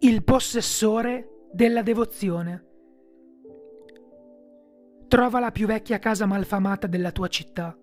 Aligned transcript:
Il 0.00 0.22
possessore 0.22 1.48
della 1.50 1.82
devozione. 1.82 2.64
Trova 5.08 5.40
la 5.40 5.50
più 5.50 5.66
vecchia 5.66 5.98
casa 5.98 6.24
malfamata 6.24 6.86
della 6.86 7.10
tua 7.10 7.26
città. 7.26 7.76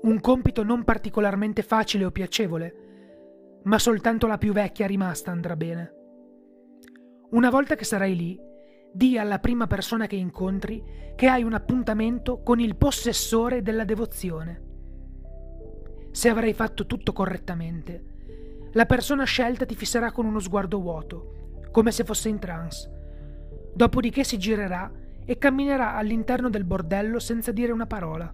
Un 0.00 0.20
compito 0.20 0.62
non 0.62 0.82
particolarmente 0.82 1.60
facile 1.60 2.06
o 2.06 2.10
piacevole, 2.10 3.60
ma 3.64 3.78
soltanto 3.78 4.26
la 4.26 4.38
più 4.38 4.54
vecchia 4.54 4.86
rimasta 4.86 5.30
andrà 5.30 5.56
bene. 5.56 5.92
Una 7.32 7.50
volta 7.50 7.74
che 7.74 7.84
sarai 7.84 8.16
lì, 8.16 8.40
di 8.90 9.18
alla 9.18 9.40
prima 9.40 9.66
persona 9.66 10.06
che 10.06 10.16
incontri 10.16 11.12
che 11.16 11.26
hai 11.26 11.42
un 11.42 11.52
appuntamento 11.52 12.40
con 12.40 12.60
il 12.60 12.76
possessore 12.76 13.60
della 13.60 13.84
devozione. 13.84 14.62
Se 16.12 16.30
avrai 16.30 16.54
fatto 16.54 16.86
tutto 16.86 17.12
correttamente, 17.12 18.13
la 18.74 18.86
persona 18.86 19.24
scelta 19.24 19.64
ti 19.64 19.76
fisserà 19.76 20.10
con 20.10 20.26
uno 20.26 20.40
sguardo 20.40 20.80
vuoto, 20.80 21.60
come 21.70 21.92
se 21.92 22.02
fosse 22.02 22.28
in 22.28 22.40
trance. 22.40 22.90
Dopodiché 23.72 24.24
si 24.24 24.36
girerà 24.36 24.90
e 25.24 25.38
camminerà 25.38 25.94
all'interno 25.94 26.50
del 26.50 26.64
bordello 26.64 27.20
senza 27.20 27.52
dire 27.52 27.70
una 27.70 27.86
parola. 27.86 28.32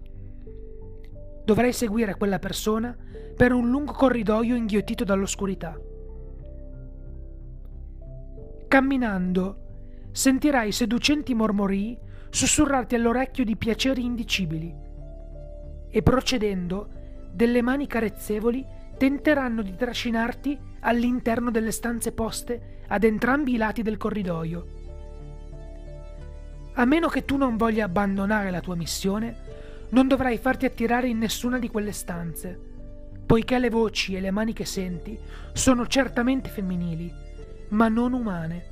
Dovrai 1.45 1.73
seguire 1.73 2.15
quella 2.15 2.39
persona 2.39 2.95
per 3.35 3.51
un 3.53 3.69
lungo 3.69 3.93
corridoio 3.93 4.55
inghiottito 4.55 5.03
dall'oscurità. 5.03 5.79
Camminando, 8.67 9.57
sentirai 10.11 10.71
seducenti 10.71 11.35
mormorii 11.35 11.97
sussurrarti 12.29 12.95
all'orecchio 12.95 13.43
di 13.43 13.57
piaceri 13.57 14.03
indicibili 14.03 14.73
e 15.89 16.01
procedendo, 16.01 16.89
delle 17.31 17.61
mani 17.61 17.87
carezzevoli 17.87 18.65
tenteranno 18.97 19.61
di 19.61 19.75
trascinarti 19.75 20.57
all'interno 20.81 21.51
delle 21.51 21.71
stanze 21.71 22.11
poste 22.11 22.79
ad 22.87 23.03
entrambi 23.03 23.53
i 23.53 23.57
lati 23.57 23.81
del 23.81 23.97
corridoio. 23.97 24.67
A 26.73 26.85
meno 26.85 27.07
che 27.07 27.25
tu 27.25 27.37
non 27.37 27.57
voglia 27.57 27.85
abbandonare 27.85 28.51
la 28.51 28.61
tua 28.61 28.75
missione, 28.75 29.49
non 29.89 30.07
dovrai 30.07 30.37
farti 30.37 30.65
attirare 30.65 31.07
in 31.07 31.17
nessuna 31.17 31.59
di 31.59 31.69
quelle 31.69 31.91
stanze, 31.91 32.57
poiché 33.25 33.59
le 33.59 33.69
voci 33.69 34.15
e 34.15 34.21
le 34.21 34.31
mani 34.31 34.53
che 34.53 34.65
senti 34.65 35.17
sono 35.53 35.85
certamente 35.87 36.49
femminili, 36.49 37.11
ma 37.69 37.87
non 37.87 38.13
umane 38.13 38.69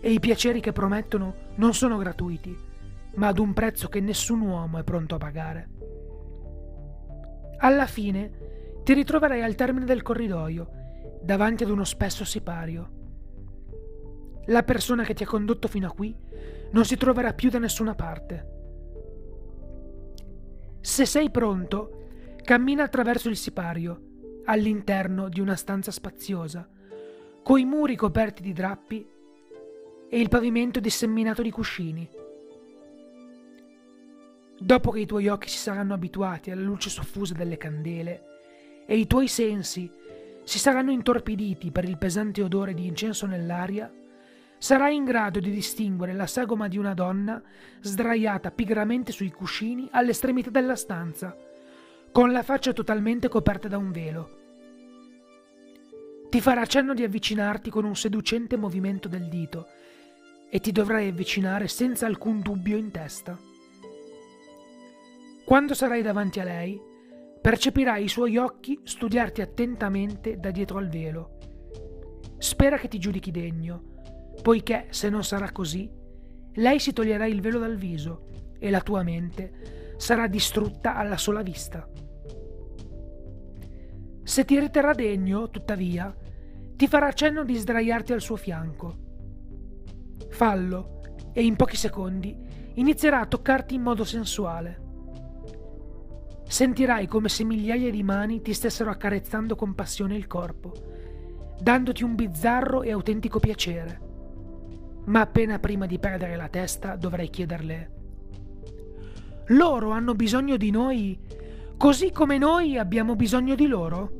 e 0.00 0.12
i 0.12 0.20
piaceri 0.20 0.60
che 0.60 0.72
promettono 0.72 1.34
non 1.56 1.74
sono 1.74 1.96
gratuiti, 1.96 2.56
ma 3.14 3.28
ad 3.28 3.38
un 3.38 3.52
prezzo 3.52 3.88
che 3.88 4.00
nessun 4.00 4.40
uomo 4.40 4.78
è 4.78 4.84
pronto 4.84 5.16
a 5.16 5.18
pagare. 5.18 5.68
Alla 7.58 7.86
fine 7.86 8.30
ti 8.88 8.94
ritroverai 8.94 9.42
al 9.42 9.54
termine 9.54 9.84
del 9.84 10.00
corridoio, 10.00 10.70
davanti 11.20 11.62
ad 11.62 11.68
uno 11.68 11.84
spesso 11.84 12.24
sipario. 12.24 12.88
La 14.46 14.62
persona 14.62 15.04
che 15.04 15.12
ti 15.12 15.24
ha 15.24 15.26
condotto 15.26 15.68
fino 15.68 15.88
a 15.88 15.92
qui 15.92 16.16
non 16.70 16.86
si 16.86 16.96
troverà 16.96 17.34
più 17.34 17.50
da 17.50 17.58
nessuna 17.58 17.94
parte. 17.94 18.48
Se 20.80 21.04
sei 21.04 21.30
pronto, 21.30 22.36
cammina 22.42 22.82
attraverso 22.82 23.28
il 23.28 23.36
sipario, 23.36 24.40
all'interno 24.46 25.28
di 25.28 25.40
una 25.40 25.54
stanza 25.54 25.90
spaziosa, 25.90 26.66
coi 27.42 27.66
muri 27.66 27.94
coperti 27.94 28.40
di 28.40 28.54
drappi 28.54 29.06
e 30.08 30.18
il 30.18 30.30
pavimento 30.30 30.80
disseminato 30.80 31.42
di 31.42 31.50
cuscini. 31.50 32.08
Dopo 34.58 34.90
che 34.90 35.00
i 35.00 35.06
tuoi 35.06 35.28
occhi 35.28 35.50
si 35.50 35.58
saranno 35.58 35.92
abituati 35.92 36.50
alla 36.50 36.62
luce 36.62 36.88
soffusa 36.88 37.34
delle 37.34 37.58
candele 37.58 38.22
e 38.90 38.96
i 38.96 39.06
tuoi 39.06 39.28
sensi 39.28 39.90
si 40.44 40.58
saranno 40.58 40.90
intorpiditi 40.90 41.70
per 41.70 41.84
il 41.84 41.98
pesante 41.98 42.42
odore 42.42 42.72
di 42.72 42.86
incenso 42.86 43.26
nell'aria, 43.26 43.92
sarai 44.56 44.96
in 44.96 45.04
grado 45.04 45.40
di 45.40 45.50
distinguere 45.50 46.14
la 46.14 46.26
sagoma 46.26 46.68
di 46.68 46.78
una 46.78 46.94
donna 46.94 47.42
sdraiata 47.82 48.50
pigramente 48.50 49.12
sui 49.12 49.30
cuscini 49.30 49.86
all'estremità 49.92 50.48
della 50.48 50.74
stanza, 50.74 51.36
con 52.10 52.32
la 52.32 52.42
faccia 52.42 52.72
totalmente 52.72 53.28
coperta 53.28 53.68
da 53.68 53.76
un 53.76 53.90
velo. 53.90 54.36
Ti 56.30 56.40
farà 56.40 56.64
cenno 56.64 56.94
di 56.94 57.02
avvicinarti 57.04 57.68
con 57.68 57.84
un 57.84 57.94
seducente 57.94 58.56
movimento 58.56 59.06
del 59.06 59.28
dito 59.28 59.66
e 60.48 60.60
ti 60.60 60.72
dovrai 60.72 61.08
avvicinare 61.08 61.68
senza 61.68 62.06
alcun 62.06 62.40
dubbio 62.40 62.78
in 62.78 62.90
testa. 62.90 63.38
Quando 65.44 65.74
sarai 65.74 66.00
davanti 66.00 66.40
a 66.40 66.44
lei, 66.44 66.96
percepirai 67.48 68.04
i 68.04 68.08
suoi 68.08 68.36
occhi 68.36 68.78
studiarti 68.82 69.40
attentamente 69.40 70.38
da 70.38 70.50
dietro 70.50 70.76
al 70.76 70.90
velo. 70.90 71.38
Spera 72.36 72.76
che 72.76 72.88
ti 72.88 72.98
giudichi 72.98 73.30
degno, 73.30 73.84
poiché 74.42 74.88
se 74.90 75.08
non 75.08 75.24
sarà 75.24 75.50
così, 75.50 75.90
lei 76.56 76.78
si 76.78 76.92
toglierà 76.92 77.24
il 77.24 77.40
velo 77.40 77.58
dal 77.58 77.76
viso 77.76 78.26
e 78.58 78.68
la 78.68 78.82
tua 78.82 79.02
mente 79.02 79.94
sarà 79.96 80.26
distrutta 80.26 80.94
alla 80.94 81.16
sola 81.16 81.40
vista. 81.40 81.88
Se 84.24 84.44
ti 84.44 84.60
riterrà 84.60 84.92
degno, 84.92 85.48
tuttavia, 85.48 86.14
ti 86.76 86.86
farà 86.86 87.10
cenno 87.12 87.44
di 87.44 87.54
sdraiarti 87.54 88.12
al 88.12 88.20
suo 88.20 88.36
fianco 88.36 88.94
Fallo 90.28 91.00
e 91.32 91.42
in 91.42 91.56
pochi 91.56 91.76
secondi 91.78 92.36
inizierà 92.74 93.20
a 93.20 93.26
toccarti 93.26 93.74
in 93.74 93.80
modo 93.80 94.04
sensuale. 94.04 94.87
Sentirai 96.48 97.06
come 97.06 97.28
se 97.28 97.44
migliaia 97.44 97.90
di 97.90 98.02
mani 98.02 98.40
ti 98.40 98.54
stessero 98.54 98.90
accarezzando 98.90 99.54
con 99.54 99.74
passione 99.74 100.16
il 100.16 100.26
corpo, 100.26 100.72
dandoti 101.60 102.02
un 102.02 102.14
bizzarro 102.14 102.82
e 102.82 102.90
autentico 102.90 103.38
piacere. 103.38 104.00
Ma 105.04 105.20
appena 105.20 105.58
prima 105.58 105.84
di 105.84 105.98
perdere 105.98 106.36
la 106.36 106.48
testa 106.48 106.96
dovrai 106.96 107.28
chiederle 107.28 107.90
Loro 109.48 109.90
hanno 109.90 110.14
bisogno 110.14 110.56
di 110.56 110.70
noi 110.70 111.18
così 111.76 112.12
come 112.12 112.38
noi 112.38 112.78
abbiamo 112.78 113.14
bisogno 113.14 113.54
di 113.54 113.66
loro? 113.66 114.12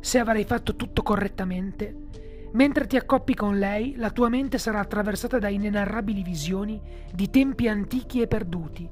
Se 0.00 0.18
avrai 0.18 0.44
fatto 0.44 0.76
tutto 0.76 1.02
correttamente, 1.02 2.08
Mentre 2.52 2.88
ti 2.88 2.96
accoppi 2.96 3.34
con 3.34 3.58
lei, 3.58 3.94
la 3.94 4.10
tua 4.10 4.28
mente 4.28 4.58
sarà 4.58 4.80
attraversata 4.80 5.38
da 5.38 5.48
inenarrabili 5.48 6.24
visioni 6.24 6.80
di 7.12 7.30
tempi 7.30 7.68
antichi 7.68 8.20
e 8.20 8.26
perduti, 8.26 8.90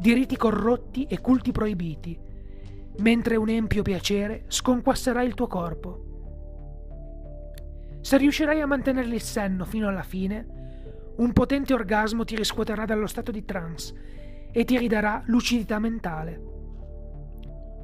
di 0.00 0.14
riti 0.14 0.34
corrotti 0.34 1.04
e 1.04 1.20
culti 1.20 1.52
proibiti, 1.52 2.18
mentre 3.00 3.36
un 3.36 3.50
empio 3.50 3.82
piacere 3.82 4.44
sconquasserà 4.48 5.22
il 5.22 5.34
tuo 5.34 5.46
corpo. 5.46 6.04
Se 8.00 8.16
riuscirai 8.16 8.62
a 8.62 8.66
mantenere 8.66 9.06
il 9.08 9.20
senno 9.20 9.66
fino 9.66 9.88
alla 9.88 10.02
fine, 10.02 11.12
un 11.18 11.34
potente 11.34 11.74
orgasmo 11.74 12.24
ti 12.24 12.34
riscuoterà 12.34 12.86
dallo 12.86 13.06
stato 13.06 13.30
di 13.30 13.44
trance 13.44 14.48
e 14.50 14.64
ti 14.64 14.78
ridarà 14.78 15.22
lucidità 15.26 15.78
mentale. 15.78 16.40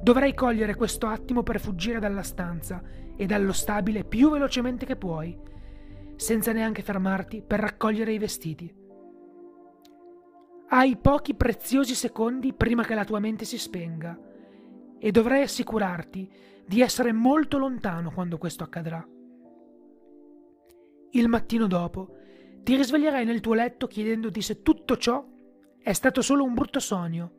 Dovrai 0.01 0.33
cogliere 0.33 0.73
questo 0.73 1.05
attimo 1.05 1.43
per 1.43 1.59
fuggire 1.59 1.99
dalla 1.99 2.23
stanza 2.23 2.81
e 3.15 3.27
dallo 3.27 3.53
stabile 3.53 4.03
più 4.03 4.31
velocemente 4.31 4.87
che 4.87 4.95
puoi, 4.95 5.37
senza 6.15 6.51
neanche 6.51 6.81
fermarti 6.81 7.43
per 7.45 7.59
raccogliere 7.59 8.11
i 8.11 8.17
vestiti. 8.17 8.85
Hai 10.77 10.95
pochi 10.95 11.33
preziosi 11.33 11.95
secondi 11.95 12.53
prima 12.53 12.83
che 12.83 12.93
la 12.93 13.03
tua 13.03 13.17
mente 13.17 13.45
si 13.45 13.57
spenga 13.57 14.15
e 14.99 15.09
dovrai 15.09 15.41
assicurarti 15.41 16.31
di 16.67 16.81
essere 16.81 17.11
molto 17.13 17.57
lontano 17.57 18.11
quando 18.11 18.37
questo 18.37 18.63
accadrà. 18.63 19.03
Il 21.13 21.27
mattino 21.29 21.65
dopo 21.65 22.17
ti 22.61 22.75
risveglierai 22.75 23.25
nel 23.25 23.39
tuo 23.39 23.55
letto 23.55 23.87
chiedendoti 23.87 24.39
se 24.43 24.61
tutto 24.61 24.97
ciò 24.97 25.25
è 25.81 25.93
stato 25.93 26.21
solo 26.21 26.43
un 26.43 26.53
brutto 26.53 26.79
sogno. 26.79 27.31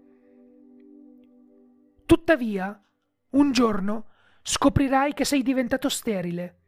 Tuttavia, 2.07 2.85
un 3.31 3.53
giorno 3.53 4.07
scoprirai 4.43 5.15
che 5.15 5.25
sei 5.25 5.45
diventato 5.45 5.89
sterile. 5.89 6.59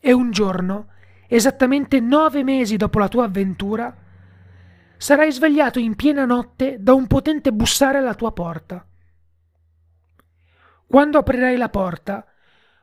E 0.00 0.12
un 0.12 0.32
giorno, 0.32 0.88
esattamente 1.26 1.98
nove 1.98 2.44
mesi 2.44 2.76
dopo 2.76 2.98
la 2.98 3.08
tua 3.08 3.24
avventura, 3.24 4.04
sarai 4.96 5.32
svegliato 5.32 5.78
in 5.78 5.94
piena 5.94 6.24
notte 6.24 6.76
da 6.80 6.94
un 6.94 7.06
potente 7.06 7.52
bussare 7.52 7.98
alla 7.98 8.14
tua 8.14 8.32
porta. 8.32 8.86
Quando 10.86 11.18
aprirai 11.18 11.56
la 11.56 11.68
porta, 11.68 12.24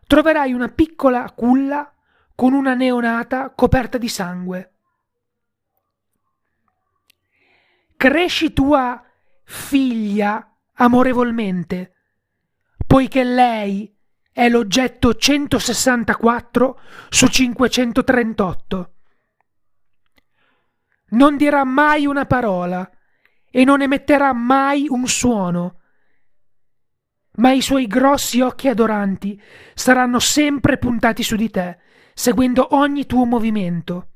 troverai 0.06 0.54
una 0.54 0.68
piccola 0.68 1.32
culla 1.32 1.94
con 2.36 2.54
una 2.54 2.74
neonata 2.74 3.52
coperta 3.52 3.98
di 3.98 4.10
sangue. 4.10 4.72
Cresci 7.96 8.52
tua 8.52 9.02
figlia 9.44 10.56
amorevolmente 10.74 11.94
poiché 12.94 13.24
lei 13.24 13.92
è 14.32 14.50
l'oggetto 14.50 15.16
164 15.16 16.80
su 17.10 17.26
538. 17.26 18.93
Non 21.14 21.38
dirà 21.38 21.64
mai 21.64 22.06
una 22.06 22.26
parola 22.26 22.90
e 23.50 23.64
non 23.64 23.82
emetterà 23.82 24.34
mai 24.34 24.88
un 24.90 25.08
suono. 25.08 25.80
ma 27.36 27.52
i 27.52 27.62
suoi 27.62 27.88
grossi 27.88 28.42
occhi 28.42 28.68
adoranti 28.68 29.42
saranno 29.74 30.20
sempre 30.20 30.78
puntati 30.78 31.24
su 31.24 31.36
di 31.36 31.50
te, 31.50 31.80
seguendo 32.14 32.76
ogni 32.76 33.06
tuo 33.06 33.26
movimento. 33.26 34.10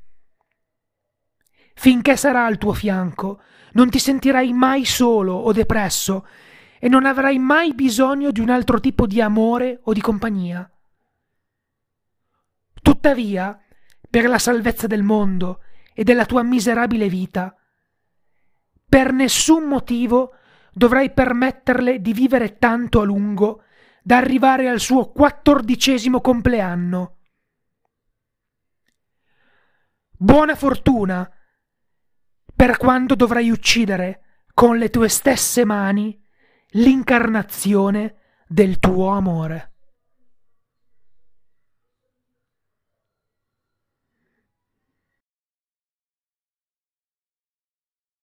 Finché 1.74 2.16
sarà 2.16 2.44
al 2.44 2.58
tuo 2.58 2.72
fianco, 2.72 3.40
non 3.72 3.90
ti 3.90 3.98
sentirai 3.98 4.52
mai 4.52 4.84
solo 4.84 5.34
o 5.34 5.52
depresso 5.52 6.26
e 6.78 6.88
non 6.88 7.06
avrai 7.06 7.38
mai 7.38 7.74
bisogno 7.74 8.30
di 8.30 8.40
un 8.40 8.50
altro 8.50 8.78
tipo 8.78 9.06
di 9.06 9.20
amore 9.20 9.80
o 9.82 9.92
di 9.92 10.00
compagnia. 10.00 10.70
Tuttavia, 12.80 13.60
per 14.08 14.28
la 14.28 14.38
salvezza 14.38 14.86
del 14.86 15.02
mondo 15.02 15.62
e 15.98 16.04
della 16.04 16.26
tua 16.26 16.44
miserabile 16.44 17.08
vita, 17.08 17.52
per 18.88 19.12
nessun 19.12 19.64
motivo 19.64 20.32
dovrai 20.72 21.12
permetterle 21.12 22.00
di 22.00 22.12
vivere 22.12 22.56
tanto 22.56 23.00
a 23.00 23.04
lungo 23.04 23.64
da 24.00 24.18
arrivare 24.18 24.68
al 24.68 24.78
suo 24.78 25.10
quattordicesimo 25.10 26.20
compleanno. 26.20 27.16
Buona 30.16 30.54
fortuna 30.54 31.28
per 32.54 32.76
quando 32.76 33.16
dovrai 33.16 33.50
uccidere 33.50 34.44
con 34.54 34.78
le 34.78 34.90
tue 34.90 35.08
stesse 35.08 35.64
mani 35.64 36.16
l'incarnazione 36.74 38.18
del 38.46 38.78
tuo 38.78 39.08
amore. 39.08 39.67